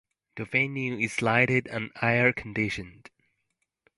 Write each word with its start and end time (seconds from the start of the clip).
The 0.35 0.45
venue 0.45 0.97
is 0.97 1.21
lighted 1.21 1.67
and 1.67 1.91
air 2.01 2.33
conditioned. 2.33 3.11